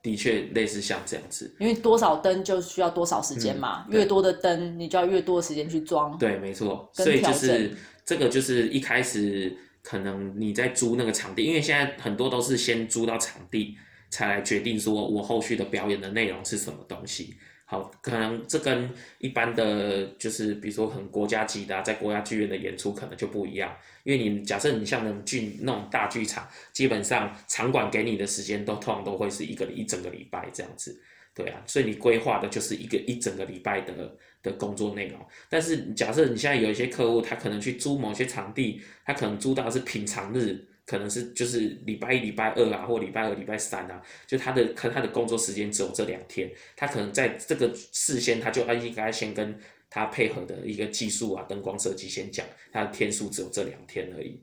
[0.00, 6.16] 的确类似像这样子，因为多少灯就需要多少时间嘛，越多的灯你就要越多的时间去装。
[6.16, 6.88] 对，没错。
[6.94, 13.76] 所以就是这个就是一开始可能你在租那个场地，因为现在很多都是先租到场地，
[14.08, 17.34] 才来决定说我后续的表演的内容是什么东西。
[17.70, 30.98] 好，可能这跟一般的就是比如说很国家级的，在国家剧院的演出可能就不一样，因为你假设你像那种剧那种大剧场，基本上场馆给你的时间都通常都会是一个一整个礼拜这样子，
[31.34, 35.20] 对啊，所以你规划的就是一个一整个礼拜的的工作内容。
[35.50, 40.67] 但是假设你现在有一些客户，他可能去租某些场地，他可能租到是平常日。
[40.88, 49.54] 可能是就是礼拜一、礼拜二啊，或礼拜二、礼拜三啊，就他的可他的工作时间只有这两天，他可能在这个事先他就应该先跟
[49.90, 54.40] 他配合的一个技术啊、灯光设计先讲，他的天数只有这两天而已。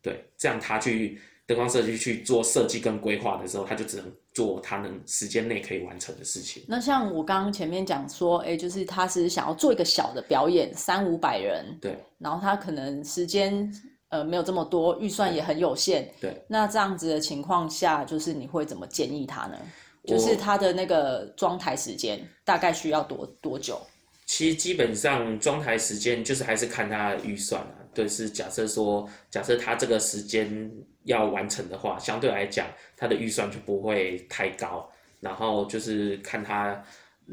[0.00, 6.62] 对，这样他去灯光设计去做设计跟规划的时候，他就只能做他能时间内可以完成的事情。
[6.68, 13.68] 那像我刚刚前面讲说，哎，就是他是想要做一个小的表演，三五百人，对，然后他可能时间。
[14.10, 16.08] 呃，没有这么多，预算也很有限。
[16.20, 19.56] 对，那这样子的情况下，就是你会怎么建议他呢？
[20.04, 23.80] 就是他的那个装台时间大概需要多多久？
[24.26, 27.74] 其实基本上装台时间就是还是看他的预算啊。
[27.94, 30.70] 对，是假设说，假设他这个时间
[31.04, 34.88] 要完成的话，相对来讲他的预算就不会太高。
[35.20, 36.82] 然后就是看他。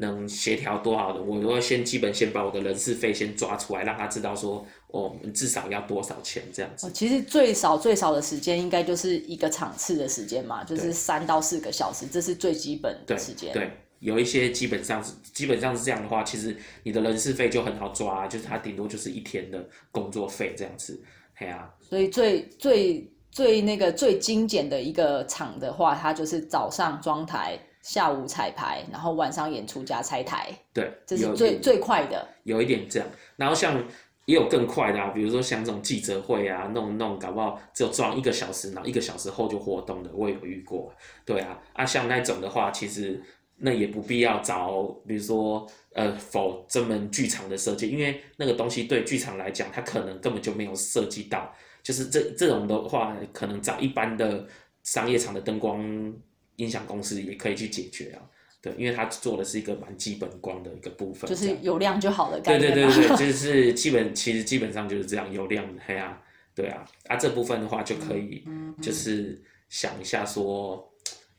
[0.00, 6.90] 能协调多少的，我都会先基本先把我的人事费先抓出来，让他知道说，我们至少要多少钱这样子。
[6.92, 13.52] 其实最少最少的时间应该就是一个场次的时间嘛，就是三到四个小时，这是最基本的时间。
[13.52, 13.70] 对，
[14.00, 20.98] 有一些基本上是基本上是这样的话，其实你的人事费就很好抓，就是他顶多就是一天的工作费这样子，
[21.34, 21.70] 嘿啊。
[21.80, 27.58] 所以最最最那个最精简的一个场的话，它就是早上装台。
[27.80, 32.28] 下午彩排，然后晚上演出加拆台，对，这是最最快的。
[32.42, 33.82] 有一点这样，然后像
[34.28, 40.94] 也有更快的啊，比如说像这种记者会啊，弄弄搞不好只有装一个小时，然后一个小时后就活动的，我也有遇过。
[41.24, 43.18] 对啊，啊像那种的话，其实
[43.56, 51.50] 那也不必要找，比如说呃否专门剧场的设计，因为那个东西对剧场来讲，它可能根本就没有设计到，
[51.82, 54.46] 就是这这种的话，可能找一般的
[54.82, 56.12] 商业场的灯光。
[56.58, 58.18] 音响公司也可以去解决啊，
[58.60, 62.40] 对，因为他做的是一个蛮基本光的一个部分，就是有亮就好了。
[62.40, 66.20] 对对对对，就 是基本其实基本上就是这样，有亮黑啊，
[66.56, 68.42] 对啊，啊这部分的话就可以，
[68.82, 70.92] 就是想一下说，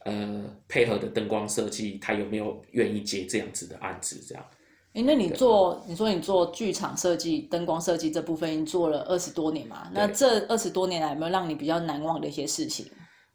[0.06, 4.46] 呃，配合的灯光设计，他有没有愿意接这样子的案子这样？
[4.94, 9.92] 哎，那你做你说你做剧场设计、灯光设计这部分，已经做了二十多年嘛？
[9.94, 12.86] 那这二十多年来，有没有让你比较难忘的一些事情？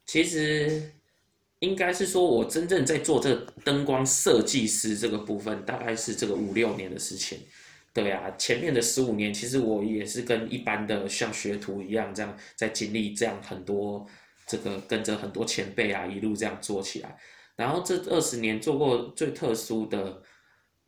[0.07, 0.91] 其实。
[1.65, 7.39] 应该是说，我真正在做这灯光设计师这个部分，大概是这个五六年的事情。
[7.95, 14.05] 对啊，前面的十五年，其实我也是跟一般的像学徒一样，这样在经历这样很多
[14.47, 17.17] 这个跟着很多前辈啊一路这样做起来。
[17.57, 20.21] 然后这二十年做过最特殊的，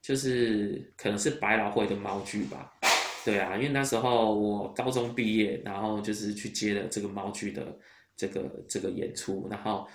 [0.02, 2.72] 就是可能是百老汇的猫剧吧。
[3.24, 7.62] 对啊，因为那时候我高中毕业，然后就是去接了这个猫剧的
[8.16, 9.88] 这个这个演出，然后。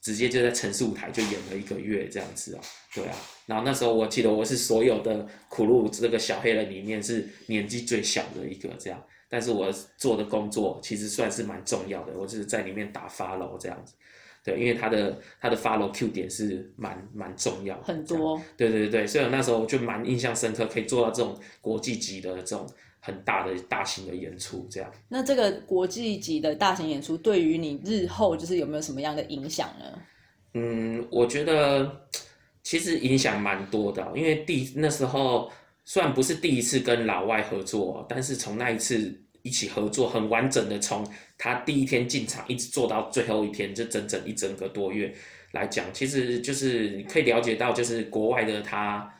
[0.00, 2.60] 直接就在城市舞台就演了一个月这样子啊，
[2.94, 3.14] 对啊，
[3.46, 13.94] 然后那时候我记得我是所有的苦路这个小黑人里面是年纪最小的一个这样，但是我做的工作其实算是蛮重要的，我就是在里面打 follow 这样子，
[14.42, 22.66] 对，因为他的他的 follow Q 点是蛮蛮重要，很多，对对对所以那时候我就蛮印象深刻，可以做到这种国际级的这种。
[23.00, 24.92] 很大的大型的演出，这样。
[25.08, 29.98] 那这个国际级的大型演出，对于你日后就是有没有什么样的影响呢？
[30.52, 32.06] 嗯，我觉得
[32.62, 35.50] 其实影响蛮多的，因为第那时候
[35.84, 41.06] 虽然不是第一次跟老外合作，但是从那一次一起合作，很完整的从
[41.38, 45.14] 他第一天进场一直做到最后一天，就整整一整个多月
[45.52, 49.10] 来讲，其实就是可以了解到，就是国外的他。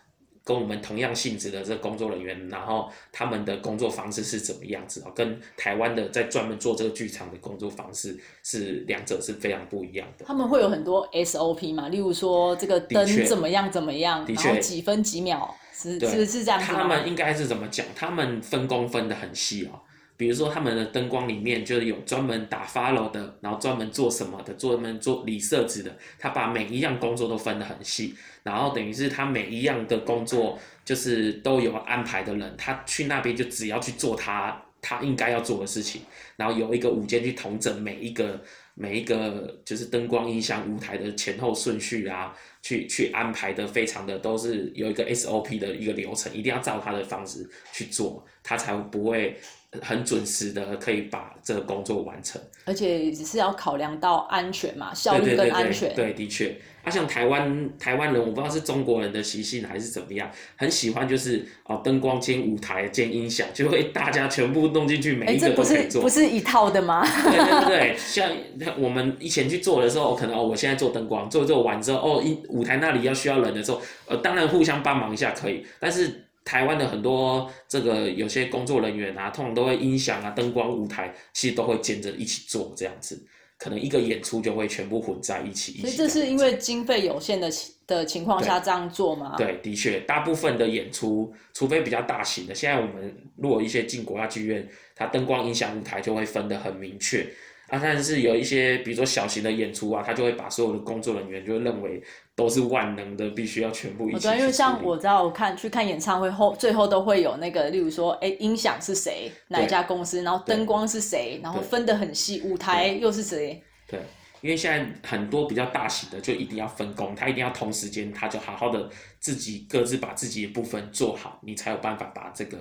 [0.43, 5.13] 跟我们同样性质的这个工作人员，然后他们的工作方式是怎么样子啊？
[5.15, 10.25] 跟台湾的在专门做这个剧场的工作方式是两者是非常不一样的。
[10.25, 16.61] 他们会有很多 SOP 嘛，例如说这个灯怎么样怎么样，然后几分几秒是是是这样。
[16.61, 17.87] 他们应该是怎么讲？
[17.95, 19.81] 他们分工分的很细哦。
[20.21, 36.03] 比如说他们的灯光里面就是有专门打 follow 的，然后专门做什么的，专门做理设置的，他把每一样工作都分得很细，然后等于是他每一样的工作就是都有安排的人，他去那边就只要去做他他应该要做的事情，
[36.37, 38.39] 然后有一个舞间去统整每一个
[38.75, 42.37] 每一个就是灯光、音响、舞台的前后顺序啊。
[42.63, 49.35] 去去安排的非常的都是有一个 SOP 的一个流程，一定要照他的方式去做，他才不会
[49.83, 52.41] 很准时的可以把这个工作完成。
[52.65, 55.95] 而且只是要考量到安全嘛，效率跟安全。
[55.95, 56.57] 对，的确。
[56.83, 66.01] 啊，像台湾台湾人，我不知道是中国人的习性还是怎么样，很喜欢就是哦，灯光兼舞台兼音响，就会大家全部弄进去，每一个都可以做。
[66.01, 67.07] 不是一套的吗？
[67.23, 68.31] 对对对，像
[68.79, 75.67] 我们以前去做的时候，可能哦，我现在做灯光，做做完之后，哦，音舞台那里要需要人的时候，呃，当然互相帮忙一下可以。
[75.79, 83.27] 但是台湾的很多这个有些工作人员啊，通常都会音响啊、灯光、舞台，其实都会兼着一起做这样子。
[83.59, 87.51] 可能一个演出就会全部混在一起，所以这是因为经费有限的
[87.87, 89.35] 的情况下这样做吗？
[89.37, 94.67] 对，的确，大部分的演出，除非比较大型的，现在我们如果一些进国家剧院，
[94.97, 97.21] 它灯光、音响、舞台就会分得很明确。
[97.69, 102.03] 啊，但是有一些，比如说小型的演出啊，他就会把所有的工作人员就认为
[102.41, 104.27] 都是万能的，必须要全部一起。
[104.27, 113.63] 对，因为像我知道，我看去看演唱会后，最后都会有那个，例如说，哎，音响是谁，哪一家公司，然后灯光是谁，然后分得很细，舞台又是谁。
[113.87, 114.01] 对，
[114.41, 118.89] 因为现在很多比较大型的，就一定要分工，他一定要同时间，他就好好的
[119.19, 122.57] 自己各自把自己的部分做好，你才有办法把这个。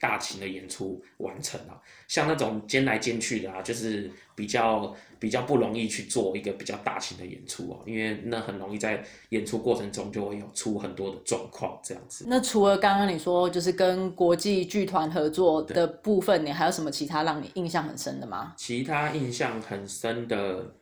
[0.00, 12.24] 大型的演出完成了，像那种兼来兼去的啊，就是比较比较不容易去做一个比较大型的演出啊，因为那很容易在演出过程中就会有出很多的状况这样子。
[12.28, 18.54] 那除了刚刚你说就是跟国际剧团合作的部分，你还有什么其他让你印象很深的吗？
[18.56, 20.74] 其他印象很深的，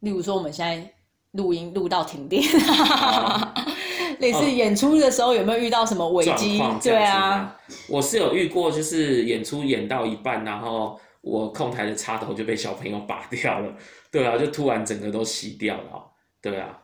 [0.00, 0.92] 例如说我们现在
[1.32, 2.42] 录音录到停电。
[4.20, 6.62] 类似演出的时候有没有遇到什么危机？
[6.82, 7.56] 对啊，
[7.88, 13.74] 我是有遇过，就是演出演到一半，然后我控台的插头就被小朋友拔掉了，
[14.12, 16.04] 对啊，就突然整个都熄掉了，
[16.40, 16.78] 对啊。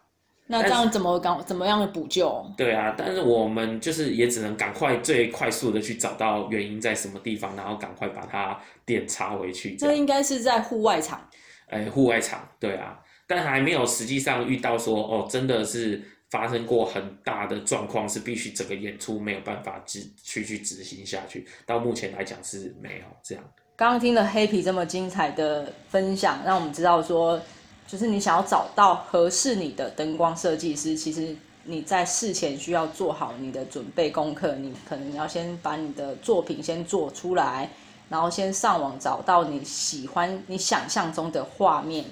[0.49, 2.45] 那这样怎么赶怎么样的补救？
[2.57, 9.77] 对啊，但是我们就是也只能赶快最快速的去找到原因在什么地方，然后赶快把它电插回去。
[9.77, 11.29] 这应该是在户外场。
[11.69, 16.03] 哎，户外场，对啊，但还没有实际上遇到说哦，真的是。
[16.31, 21.47] 发生过很大的状况，是必须整个演出没有办法执去去执行下去。
[21.65, 23.45] 到目前来讲是没有这样。
[23.77, 27.41] 刚刚听了黑皮这么精彩的分享，让我们知道说，
[27.87, 34.55] 就是你想要找到合适你的灯光设计师，其实你在事前需要做好你的准备功课。
[34.57, 37.71] 你可能要先把你的作品先做出来，
[38.09, 42.05] 然后先上网找到你喜欢、你想象中的画面。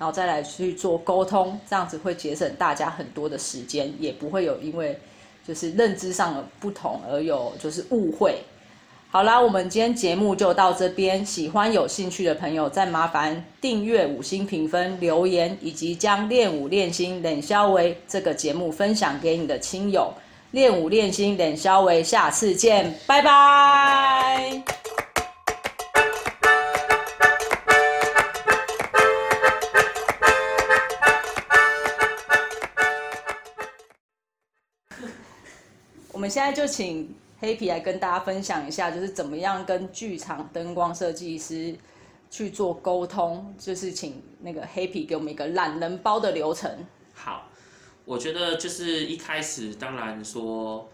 [0.00, 4.98] 然后再来去做沟通，这样子会节省大家很多的时间，也不会有因为
[5.46, 8.38] 就是认知上的不同而有就是误会。
[9.10, 20.14] 好啦，我们今天节目就到这边，喜欢有兴趣的朋友再麻烦订阅、五星评分、留言，以及将练舞练心冷消维这个节目分享给你的亲友。
[20.52, 24.62] 练舞练心冷消维，下次见，拜拜。
[36.30, 41.74] 现在就请黑皮来跟大家分享一下，就是怎么样跟剧场灯光设计师
[42.30, 46.70] 去做沟通，就是请那个黑皮给我们一个懒人包的流程。
[47.12, 47.48] 好，
[48.04, 50.88] 我觉得就是一开始，当然说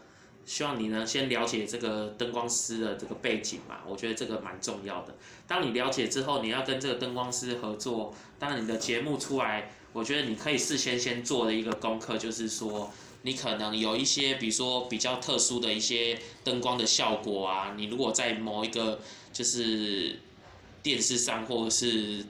[0.47, 5.14] 希望你呢先了解这个灯光师的这个背景嘛，我觉得这个蛮重要的。
[5.47, 12.91] 当你了解之后，你要跟这个灯光师合作，当然你的节目出来，我觉得你可以事先先做的一个功课就是说。
[13.27, 19.01] 你可能有一些，比如说比较特殊的一些灯光的效果啊，你如果在某一个
[19.33, 20.20] 就是
[20.81, 22.24] 电视上或者是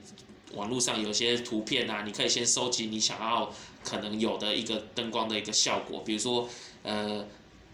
[0.55, 6.49] 网络上有些图片啊，你可以先收集你想要可能有的一个灯光的一个效果，比如说
[6.81, 7.23] 呃，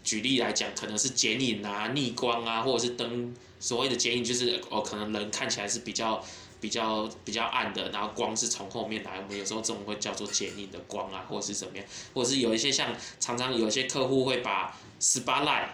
[0.02, 6.22] 举例来讲，可能是剪影啊、逆光啊，或者是灯所谓的剪影，就是哦，可能人看起来是比较。
[6.64, 11.84] 比较比较暗的，然后光是从后面来，我们有时候这种会叫做剪影的光啊，或者是怎么样，
[12.14, 15.68] 或者是有一些像常常有一些客户会把十八 light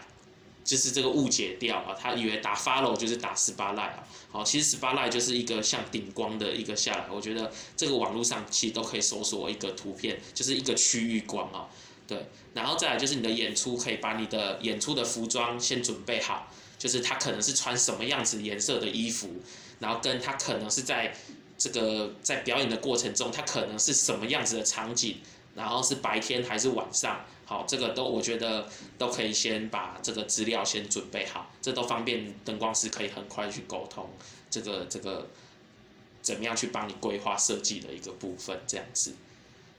[0.64, 11.68] 就是这个误解掉啊，他以为打 follow 就是打十八 light 啊，好，其实十八 light 就是一个像顶光的一个下来，我觉得这个网络上其实都可以搜索一个图片，就是一个区域光啊。
[12.08, 19.28] 对，然后再来就是你的演出，可以把你的演出的服装先准备好，就是他可能是穿什么样子颜色的衣服，
[19.80, 21.12] 然后跟他可能是在
[21.58, 25.18] 这个在表演的过程中，他可能是什么样子的场景，
[25.54, 34.08] 然后是白天还是晚上，好，这个都我觉得都可以先把这个资料先准备好，这都方便灯光师可以很快去沟通
[34.48, 35.28] 这个这个
[36.22, 39.14] 怎么样去帮你规划设计的一个部分，这样子，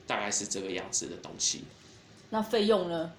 [0.05, 1.63] 大概是这个样子的东西。
[2.33, 3.11] 那费用呢？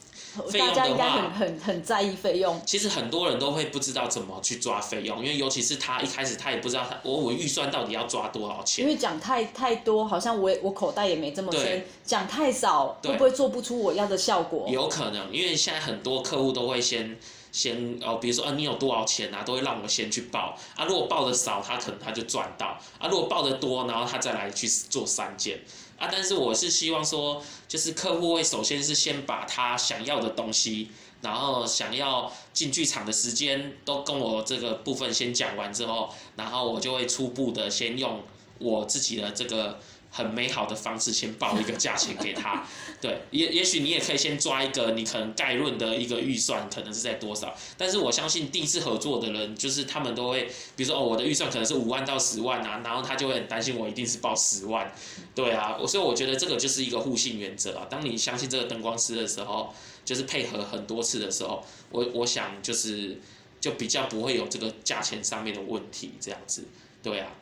[0.48, 2.58] 费用的大家应该话很很很在意费用。
[2.64, 8.90] 其实很多人都会不知道怎么去抓费用，因为尤其是他一开始他也不知道他我我预算到底要抓多少钱因。
[8.90, 14.66] 为讲太太多，好像我也我口袋也没这么深；讲太少，会不会做不出我要的效果？
[14.70, 17.18] 有可能，因为现在很多客户都会先
[17.50, 20.86] 先哦，比如说啊，你有多少钱啊，都会让我先去报啊。
[20.86, 25.60] 如果报的少，他可能他就赚到啊；如果报的多，然后他再来去做三件
[26.02, 26.08] 啊。
[26.10, 30.88] 但是我是希望说，就是客户会首先是先把他想要的东西，
[31.20, 38.22] 然后想要进剧场的时间都跟我这个部分先讲完之后，然后我就会初步的先用
[38.58, 39.78] 我自己的这个。
[40.14, 42.66] 很美好的方式，先报一个价钱给他，
[43.00, 47.56] 对，也也许你也可以先抓一个你可能概论的一个预算，可能是在多少。
[47.78, 50.44] 但是我相信第一次合作的人，就是他们都会，
[50.76, 54.92] 比如说哦，我的预算可能是五万到十万啊，然后他就会很担心我一定是报十万，
[55.34, 57.86] 对啊，我所以我觉得这个就是一个互信原则啊。
[57.88, 63.18] 当你相信这个灯光师的时候，就是配合很多次的时候，我我想就是
[63.60, 66.64] 就比较不会有这个价钱上面的问题，这样子，
[67.02, 67.32] 对啊，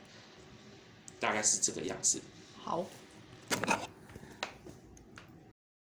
[1.18, 2.20] 大概是这个样子。
[2.70, 2.86] 好，